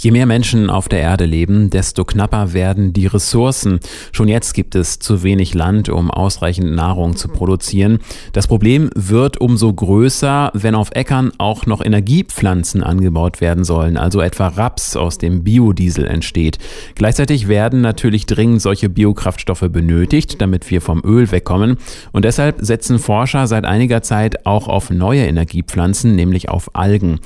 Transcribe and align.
Je 0.00 0.12
mehr 0.12 0.26
Menschen 0.26 0.70
auf 0.70 0.88
der 0.88 1.00
Erde 1.00 1.24
leben, 1.24 1.70
desto 1.70 2.04
knapper 2.04 2.52
werden 2.52 2.92
die 2.92 3.08
Ressourcen. 3.08 3.80
Schon 4.12 4.28
jetzt 4.28 4.52
gibt 4.54 4.76
es 4.76 5.00
zu 5.00 5.24
wenig 5.24 5.54
Land, 5.54 5.88
um 5.88 6.12
ausreichend 6.12 6.72
Nahrung 6.72 7.16
zu 7.16 7.26
produzieren. 7.26 7.98
Das 8.32 8.46
Problem 8.46 8.90
wird 8.94 9.40
umso 9.40 9.72
größer, 9.72 10.52
wenn 10.54 10.76
auf 10.76 10.90
Äckern 10.92 11.32
auch 11.38 11.66
noch 11.66 11.84
Energiepflanzen 11.84 12.84
angebaut 12.84 13.40
werden 13.40 13.64
sollen, 13.64 13.96
also 13.96 14.20
etwa 14.20 14.46
Raps, 14.46 14.94
aus 14.94 15.18
dem 15.18 15.42
Biodiesel 15.42 16.06
entsteht. 16.06 16.58
Gleichzeitig 16.94 17.48
werden 17.48 17.80
natürlich 17.80 18.26
dringend 18.26 18.62
solche 18.62 18.88
Biokraftstoffe 18.88 19.66
benötigt, 19.68 20.40
damit 20.40 20.70
wir 20.70 20.80
vom 20.80 21.02
Öl 21.04 21.28
wegkommen. 21.32 21.76
Und 22.12 22.24
deshalb 22.24 22.58
setzen 22.60 23.00
Forscher 23.00 23.48
seit 23.48 23.64
einiger 23.64 24.00
Zeit 24.02 24.46
auch 24.46 24.68
auf 24.68 24.90
neue 24.90 25.26
Energiepflanzen, 25.26 26.14
nämlich 26.14 26.48
auf 26.48 26.76
Algen. 26.76 27.18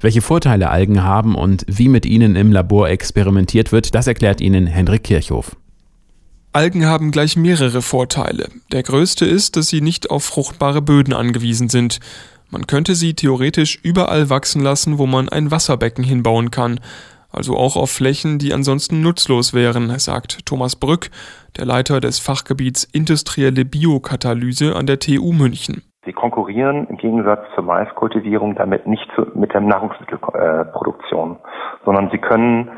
Welche 0.00 0.20
Vorteile 0.22 0.70
Algen 0.70 1.02
haben 1.02 1.34
und 1.34 1.64
wie 1.68 1.88
mit 1.88 2.06
ihnen 2.06 2.36
im 2.36 2.52
Labor 2.52 2.88
experimentiert 2.88 3.72
wird, 3.72 3.94
das 3.94 4.06
erklärt 4.06 4.40
Ihnen 4.40 4.66
Hendrik 4.66 5.04
Kirchhoff. 5.04 5.56
Algen 6.52 6.86
haben 6.86 7.10
gleich 7.10 7.36
mehrere 7.36 7.82
Vorteile. 7.82 8.48
Der 8.72 8.82
größte 8.82 9.26
ist, 9.26 9.56
dass 9.56 9.68
sie 9.68 9.82
nicht 9.82 10.10
auf 10.10 10.24
fruchtbare 10.24 10.80
Böden 10.80 11.12
angewiesen 11.12 11.68
sind. 11.68 12.00
Man 12.50 12.66
könnte 12.66 12.94
sie 12.94 13.12
theoretisch 13.12 13.78
überall 13.82 14.30
wachsen 14.30 14.62
lassen, 14.62 14.96
wo 14.96 15.06
man 15.06 15.28
ein 15.28 15.50
Wasserbecken 15.50 16.02
hinbauen 16.04 16.50
kann, 16.50 16.80
also 17.28 17.56
auch 17.56 17.76
auf 17.76 17.90
Flächen, 17.90 18.38
die 18.38 18.54
ansonsten 18.54 19.02
nutzlos 19.02 19.52
wären, 19.52 19.98
sagt 19.98 20.46
Thomas 20.46 20.76
Brück, 20.76 21.10
der 21.56 21.66
Leiter 21.66 22.00
des 22.00 22.18
Fachgebiets 22.18 22.84
Industrielle 22.90 23.66
Biokatalyse 23.66 24.74
an 24.74 24.86
der 24.86 24.98
TU 24.98 25.32
München. 25.32 25.82
Sie 26.06 26.12
konkurrieren 26.12 26.86
im 26.88 26.96
Gegensatz 26.96 27.44
zur 27.56 27.64
Maiskultivierung 27.64 28.54
damit 28.54 28.86
nicht 28.86 29.10
zu, 29.16 29.26
mit 29.34 29.52
der 29.52 29.60
Nahrungsmittelproduktion, 29.60 31.36
sondern 31.84 32.10
sie 32.10 32.18
können 32.18 32.70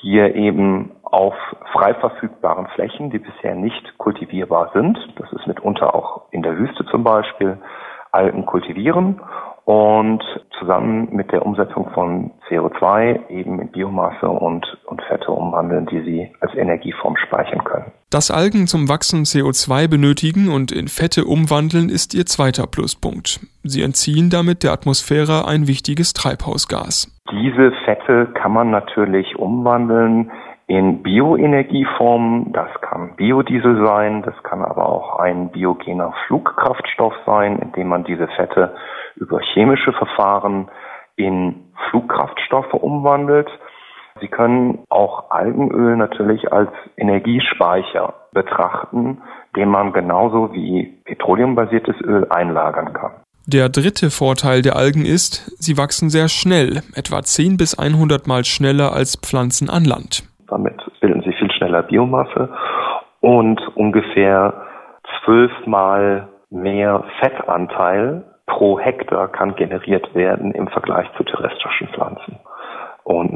hier 0.00 0.36
eben 0.36 0.92
auf 1.02 1.34
frei 1.72 1.94
verfügbaren 1.94 2.68
Flächen, 2.68 3.10
die 3.10 3.18
bisher 3.18 3.56
nicht 3.56 3.98
kultivierbar 3.98 4.70
sind, 4.74 4.96
das 5.16 5.32
ist 5.32 5.46
mitunter 5.48 5.92
auch 5.92 6.22
in 6.30 6.42
der 6.42 6.56
Wüste 6.56 6.86
zum 6.86 7.02
Beispiel, 7.02 7.58
Algen 8.12 8.46
kultivieren 8.46 9.20
und 9.64 10.22
zusammen 10.58 11.08
mit 11.10 11.32
der 11.32 11.44
Umsetzung 11.44 11.90
von 11.90 12.30
CO2 12.48 13.28
eben 13.28 13.60
in 13.60 13.72
Biomasse 13.72 14.28
und, 14.28 14.78
und 14.86 15.02
Fette 15.02 15.30
umwandeln, 15.30 15.86
die 15.86 16.00
sie 16.02 16.32
als 16.40 16.54
Energieform 16.54 17.16
speichern 17.16 17.64
können. 17.64 17.87
Dass 18.10 18.30
Algen 18.30 18.66
zum 18.66 18.88
Wachsen 18.88 19.24
CO2 19.24 19.86
benötigen 19.86 20.48
und 20.48 20.72
in 20.72 20.88
Fette 20.88 21.26
umwandeln, 21.26 21.90
ist 21.90 22.14
ihr 22.14 22.24
zweiter 22.24 22.66
Pluspunkt. 22.66 23.40
Sie 23.64 23.82
entziehen 23.82 24.30
damit 24.30 24.62
der 24.64 24.72
Atmosphäre 24.72 25.46
ein 25.46 25.66
wichtiges 25.68 26.14
Treibhausgas. 26.14 27.12
Diese 27.30 27.70
Fette 27.84 28.32
kann 28.32 28.52
man 28.52 28.70
natürlich 28.70 29.36
umwandeln 29.36 30.32
in 30.68 31.02
Bioenergieformen. 31.02 32.50
Das 32.54 32.68
kann 32.80 33.14
Biodiesel 33.16 33.84
sein, 33.84 34.22
das 34.22 34.42
kann 34.42 34.62
aber 34.62 34.88
auch 34.88 35.18
ein 35.18 35.50
biogener 35.50 36.14
Flugkraftstoff 36.26 37.12
sein, 37.26 37.58
indem 37.58 37.88
man 37.88 38.04
diese 38.04 38.28
Fette 38.28 38.74
über 39.16 39.40
chemische 39.52 39.92
Verfahren 39.92 40.70
in 41.16 41.56
Flugkraftstoffe 41.90 42.72
umwandelt. 42.72 43.50
Sie 44.20 44.28
können 44.28 44.80
auch 44.88 45.30
Algenöl 45.30 45.96
natürlich 45.96 46.52
als 46.52 46.70
Energiespeicher 46.96 48.14
betrachten, 48.32 49.18
den 49.56 49.68
man 49.68 49.92
genauso 49.92 50.52
wie 50.52 51.00
petroleumbasiertes 51.04 51.96
Öl 52.02 52.26
einlagern 52.30 52.92
kann. 52.92 53.12
Der 53.46 53.70
dritte 53.70 54.10
Vorteil 54.10 54.60
der 54.60 54.76
Algen 54.76 55.06
ist, 55.06 55.56
sie 55.58 55.78
wachsen 55.78 56.10
sehr 56.10 56.28
schnell, 56.28 56.82
etwa 56.94 57.22
10 57.22 57.56
bis 57.56 57.78
100 57.78 58.26
Mal 58.26 58.44
schneller 58.44 58.92
als 58.92 59.16
Pflanzen 59.16 59.70
an 59.70 59.84
Land. 59.84 60.24
Damit 60.48 60.76
bilden 61.00 61.22
sie 61.22 61.32
viel 61.32 61.50
schneller 61.52 61.82
Biomasse 61.82 62.50
und 63.20 63.58
ungefähr 63.74 64.52
zwölfmal 65.24 66.28
mehr 66.50 67.04
Fettanteil 67.20 68.24
pro 68.46 68.78
Hektar 68.78 69.28
kann 69.28 69.56
generiert 69.56 70.14
werden 70.14 70.52
im 70.52 70.68
Vergleich 70.68 71.06
zu 71.16 71.24
terrestrischen 71.24 71.88
Pflanzen. 71.88 72.27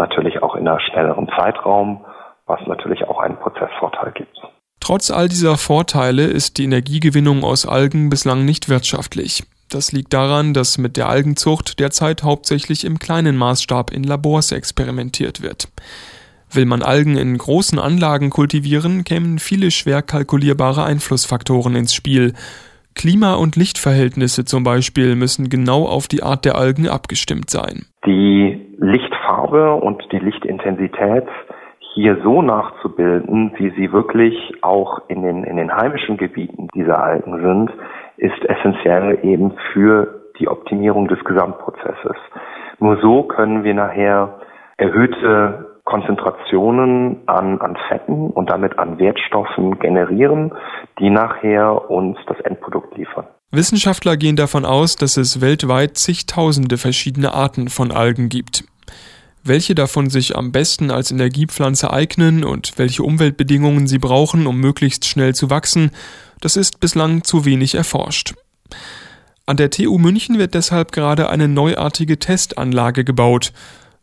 Natürlich 0.02 0.42
auch 0.42 0.56
in 0.56 0.66
einem 0.66 0.80
schnelleren 0.80 1.28
Zeitraum, 1.28 2.04
was 2.46 2.58
natürlich 2.66 3.04
auch 3.04 3.20
einen 3.20 3.36
Prozessvorteil 3.36 4.10
gibt. 4.10 4.36
Trotz 4.80 5.12
all 5.12 5.28
dieser 5.28 5.56
Vorteile 5.56 6.24
ist 6.24 6.58
die 6.58 6.64
Energiegewinnung 6.64 7.44
aus 7.44 7.68
Algen 7.68 8.10
bislang 8.10 8.44
nicht 8.44 8.68
wirtschaftlich. 8.68 9.44
Das 9.70 9.92
liegt 9.92 10.12
daran, 10.12 10.54
dass 10.54 10.76
mit 10.76 10.96
der 10.96 11.08
Algenzucht 11.08 11.78
derzeit 11.78 12.24
hauptsächlich 12.24 12.84
im 12.84 12.98
kleinen 12.98 13.36
Maßstab 13.36 13.92
in 13.92 14.02
Labors 14.02 14.50
experimentiert 14.50 15.40
wird. 15.40 15.68
Will 16.50 16.66
man 16.66 16.82
Algen 16.82 17.16
in 17.16 17.38
großen 17.38 17.78
Anlagen 17.78 18.30
kultivieren, 18.30 19.04
kämen 19.04 19.38
viele 19.38 19.70
schwer 19.70 20.02
kalkulierbare 20.02 20.82
Einflussfaktoren 20.82 21.76
ins 21.76 21.94
Spiel. 21.94 22.32
Klima- 22.96 23.34
und 23.34 23.54
Lichtverhältnisse 23.54 24.44
zum 24.44 24.64
Beispiel 24.64 25.14
müssen 25.14 25.48
genau 25.48 25.86
auf 25.86 26.08
die 26.08 26.24
Art 26.24 26.44
der 26.44 26.56
Algen 26.56 26.88
abgestimmt 26.88 27.50
sein. 27.50 27.86
Die 28.04 28.61
Lichtfarbe 28.78 29.74
und 29.74 30.02
die 30.12 30.18
Lichtintensität 30.18 31.26
hier 31.94 32.18
so 32.22 32.40
nachzubilden, 32.40 33.52
wie 33.56 33.70
sie 33.70 33.92
wirklich 33.92 34.34
auch 34.62 35.02
in 35.08 35.22
den, 35.22 35.44
in 35.44 35.56
den 35.56 35.74
heimischen 35.74 36.16
Gebieten 36.16 36.68
dieser 36.74 37.02
Algen 37.02 37.40
sind, 37.40 37.70
ist 38.16 38.44
essentiell 38.48 39.18
eben 39.22 39.52
für 39.72 40.22
die 40.38 40.48
Optimierung 40.48 41.08
des 41.08 41.22
Gesamtprozesses. 41.24 42.16
Nur 42.78 42.98
so 43.00 43.24
können 43.24 43.64
wir 43.64 43.74
nachher 43.74 44.40
erhöhte 44.78 45.72
Konzentrationen 45.84 47.22
an, 47.26 47.60
an 47.60 47.76
Fetten 47.88 48.30
und 48.30 48.50
damit 48.50 48.78
an 48.78 48.98
Wertstoffen 48.98 49.78
generieren, 49.78 50.54
die 50.98 51.10
nachher 51.10 51.90
uns 51.90 52.18
das 52.26 52.40
Endprodukt 52.40 52.96
liefern. 52.96 53.26
Wissenschaftler 53.52 54.16
gehen 54.16 54.36
davon 54.36 54.64
aus, 54.64 54.96
dass 54.96 55.16
es 55.16 55.40
weltweit 55.40 55.98
zigtausende 55.98 56.78
verschiedene 56.78 57.34
Arten 57.34 57.68
von 57.68 57.92
Algen 57.92 58.28
gibt. 58.28 58.64
Welche 59.44 59.74
davon 59.74 60.08
sich 60.08 60.36
am 60.36 60.52
besten 60.52 60.90
als 60.90 61.10
Energiepflanze 61.10 61.92
eignen 61.92 62.44
und 62.44 62.72
welche 62.76 63.02
Umweltbedingungen 63.02 63.86
sie 63.86 63.98
brauchen, 63.98 64.46
um 64.46 64.58
möglichst 64.58 65.04
schnell 65.04 65.34
zu 65.34 65.50
wachsen, 65.50 65.90
das 66.40 66.56
ist 66.56 66.80
bislang 66.80 67.24
zu 67.24 67.44
wenig 67.44 67.74
erforscht. 67.74 68.34
An 69.46 69.56
der 69.56 69.70
TU 69.70 69.98
München 69.98 70.38
wird 70.38 70.54
deshalb 70.54 70.92
gerade 70.92 71.28
eine 71.28 71.48
neuartige 71.48 72.18
Testanlage 72.18 73.04
gebaut, 73.04 73.52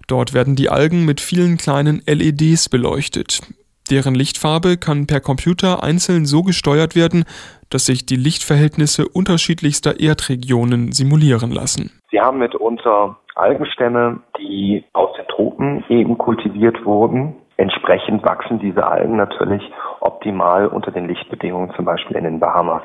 Dort 0.10 0.34
werden 0.34 0.56
die 0.56 0.70
Algen 0.70 1.06
mit 1.06 1.22
vielen 1.22 1.58
kleinen 1.58 2.02
LEDs 2.08 2.68
beleuchtet. 2.68 3.42
Deren 3.90 4.14
Lichtfarbe 4.14 4.78
kann 4.78 5.08
per 5.08 5.20
Computer 5.20 5.84
einzeln 5.84 6.26
so 6.26 6.44
gesteuert 6.44 6.96
werden, 6.96 7.26
dass 7.70 7.86
sich 7.86 8.06
die 8.06 8.16
Lichtverhältnisse 8.16 9.08
unterschiedlichster 9.08 10.00
Erdregionen 10.00 10.92
simulieren 10.92 11.52
lassen. 11.52 11.92
Sie 12.12 12.20
haben 12.20 12.40
mitunter 12.40 13.18
Algenstämme, 13.36 14.20
die 14.38 14.84
aus 14.94 15.10
den 15.18 15.28
Tropen 15.28 15.84
eben 15.90 16.18
kultiviert 16.18 16.86
wurden. 16.86 17.36
Entsprechend 17.58 18.24
wachsen 18.24 18.60
diese 18.60 18.86
Algen 18.86 19.18
natürlich 19.18 19.62
optimal 20.02 20.68
unter 20.68 20.92
den 20.92 21.08
Lichtbedingungen, 21.08 21.74
zum 21.76 21.86
Beispiel 21.86 22.18
in 22.18 22.24
den 22.24 22.40
Bahamas. 22.40 22.84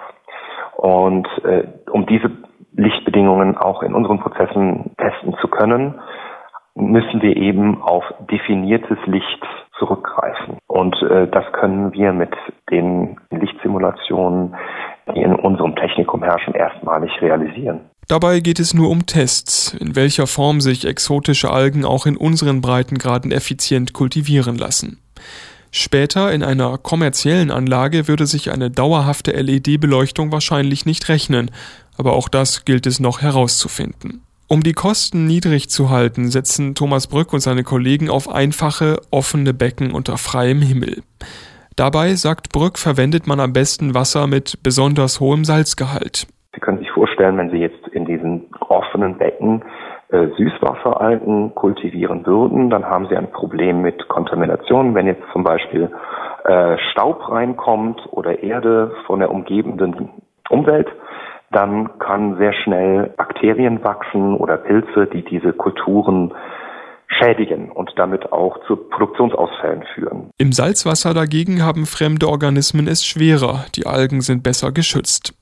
Und 0.77 1.29
äh, 1.45 1.65
um 1.91 2.07
diese 2.07 2.31
Lichtbedingungen 2.77 3.57
auch 3.57 3.83
in 3.83 3.95
unseren 3.95 4.21
Prozessen 4.21 4.95
testen 4.99 5.37
zu 5.41 5.49
können, 5.49 6.01
müssen 6.75 7.23
wir 7.23 7.37
eben 7.37 7.81
auf 7.83 8.05
definiertes 8.31 8.99
Licht 9.07 9.43
zurückgreifen. 9.79 10.59
Und 10.67 10.95
äh, 11.03 11.29
das 11.29 11.45
können 11.53 11.93
wir 11.93 12.13
mit 12.13 12.33
den 12.71 13.17
Lichtsimulationen, 13.31 14.55
die 15.15 15.21
in 15.21 15.35
unserem 15.35 15.77
Technikum 15.77 16.23
herrschen, 16.23 16.55
erstmalig 16.55 17.11
realisieren. 17.21 17.81
Dabei 18.09 18.41
geht 18.41 18.61
es 18.61 18.75
nur 18.75 18.91
um 18.91 19.07
Tests, 19.07 19.73
in 19.75 19.97
welcher 19.97 20.27
Form 20.27 20.61
sich 20.61 20.87
exotische 20.87 21.51
Algen 21.51 21.85
auch 21.85 22.07
in 22.07 22.17
unseren 22.17 22.61
Breitengraden 22.61 23.33
effizient 23.33 23.93
kultivieren 23.93 24.57
lassen. 24.57 25.01
Später 25.71 26.33
in 26.33 26.45
einer 26.45 26.79
kommerziellen 26.79 27.51
Anlage 27.51 28.07
würde 28.07 28.27
sich 28.27 28.53
eine 28.53 28.71
dauerhafte 28.71 29.33
LED-Beleuchtung 29.33 30.31
wahrscheinlich 30.31 30.87
nicht 30.87 31.09
rechnen, 31.09 31.51
aber 31.99 32.13
auch 32.13 32.29
das 32.29 32.65
gilt 32.65 32.87
es 32.87 33.01
noch 33.01 33.23
herauszufinden. 33.23 34.23
Um 34.47 34.63
die 34.63 34.75
Kosten 34.75 35.27
niedrig 35.27 35.71
zu 35.71 35.89
halten, 35.89 36.29
setzen 36.29 36.75
Thomas 36.75 37.07
Brück 37.09 37.33
und 37.33 37.41
seine 37.41 37.63
Kollegen 37.63 38.11
auf 38.11 38.29
einfache, 38.31 38.97
offene 39.11 39.55
Becken 39.55 39.93
unter 39.93 40.19
freiem 40.19 40.61
Himmel. 40.61 41.03
Dabei, 41.77 42.11
sagt 42.15 42.53
Brück, 42.53 42.79
verwendet 42.79 43.27
man 43.27 43.41
am 43.41 43.53
besten 43.53 43.95
Wasser 43.95 44.27
mit 44.27 44.63
besonders 44.63 45.19
hohem 45.19 45.45
Salzgehalt. 45.45 46.27
Sie 46.55 46.61
können 46.61 46.79
sich 46.79 46.91
vorstellen, 46.91 47.37
wenn 47.39 47.51
Sie 47.51 47.57
jetzt 47.57 47.89
in 47.93 48.05
diesen 48.05 48.45
offenen 48.61 49.19
Becken 49.19 49.65
äh, 50.15 50.29
Süßwasseralgen 50.37 51.55
kultivieren 51.55 52.25
würden, 52.27 52.71
dann 52.71 52.85
haben 52.85 53.09
sie 53.09 53.17
ein 53.17 53.33
Problem 53.33 53.81
mit 53.81 54.07
Kontamination. 54.09 54.95
Wenn 54.95 55.07
jetzt 55.07 55.25
zum 55.33 55.43
Beispiel 55.43 55.91
äh, 56.45 56.77
Staub 56.93 57.29
reinkommt 57.29 58.01
oder 58.13 58.43
Erde 58.43 58.93
von 59.07 59.19
der 59.19 59.31
umgebenden 59.31 60.11
Umwelt, 60.51 60.89
dann 61.55 61.99
kann 61.99 62.37
sehr 62.39 62.53
schnell 62.53 63.15
Bakterien 63.17 63.83
wachsen 63.85 64.35
oder 64.35 64.57
Pilze, 64.57 65.07
die 65.13 65.25
diese 65.25 65.53
Kulturen 65.53 66.33
schädigen 67.19 67.71
und 67.71 67.93
damit 67.97 68.33
auch 68.33 68.59
zu 68.67 68.77
Produktionsausfällen 68.77 69.85
führen. 69.95 70.31
Im 70.39 70.53
Salzwasser 70.53 71.15
dagegen 71.15 71.63
haben 71.63 71.87
fremde 71.87 72.29
Organismen 72.29 72.89
es 72.89 73.05
schwerer, 73.05 73.67
die 73.77 73.87
Algen 73.87 74.21
sind 74.21 74.43
besser 74.43 74.73
geschützt. 74.73 75.35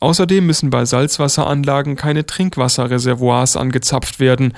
Außerdem 0.00 0.46
müssen 0.46 0.70
bei 0.70 0.84
Salzwasseranlagen 0.84 1.96
keine 1.96 2.26
Trinkwasserreservoirs 2.26 3.56
angezapft 3.56 4.20
werden. 4.20 4.52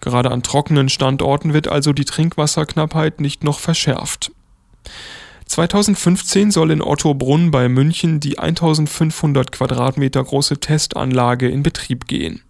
Gerade 0.00 0.30
an 0.30 0.42
trockenen 0.42 0.88
Standorten 0.88 1.52
wird 1.52 1.68
also 1.68 1.92
die 1.92 2.06
Trinkwasserknappheit 2.06 3.20
nicht 3.20 3.44
noch 3.44 3.58
verschärft. 3.58 4.30
2015 5.48 6.50
soll 6.50 6.70
in 6.70 6.82
Ottobrunn 6.82 7.50
bei 7.50 7.68
München 7.68 8.20
die 8.20 8.38
1500 8.38 9.50
Quadratmeter 9.50 10.22
große 10.22 10.60
Testanlage 10.60 11.48
in 11.48 11.62
Betrieb 11.62 12.06
gehen. 12.06 12.42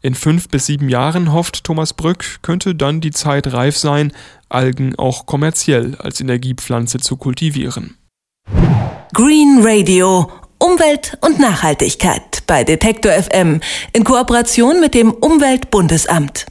In 0.00 0.14
fünf 0.14 0.48
bis 0.48 0.66
sieben 0.66 0.88
Jahren, 0.88 1.32
hofft 1.32 1.64
Thomas 1.64 1.94
Brück, 1.94 2.40
könnte 2.42 2.74
dann 2.74 3.00
die 3.00 3.10
Zeit 3.10 3.52
reif 3.52 3.76
sein, 3.76 4.12
Algen 4.48 4.94
auch 4.96 5.26
kommerziell 5.26 5.94
als 5.96 6.20
Energiepflanze 6.20 6.98
zu 6.98 7.16
kultivieren. 7.16 7.96
Green 9.12 9.60
Radio 9.62 10.30
Umwelt 10.58 11.16
und 11.20 11.38
Nachhaltigkeit 11.38 12.42
bei 12.46 12.64
Detektor 12.64 13.12
FM 13.12 13.60
in 13.92 14.04
Kooperation 14.04 14.80
mit 14.80 14.94
dem 14.94 15.12
Umweltbundesamt. 15.12 16.46